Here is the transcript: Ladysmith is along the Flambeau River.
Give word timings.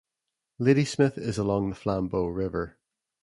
Ladysmith 0.57 1.19
is 1.19 1.37
along 1.37 1.69
the 1.69 1.75
Flambeau 1.75 2.25
River. 2.25 2.79